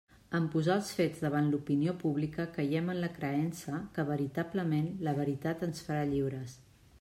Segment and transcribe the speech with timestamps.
[0.37, 5.63] En posar els fets davant l'opinió pública caiem en la creença que veritablement «la veritat
[5.69, 6.59] ens farà lliures».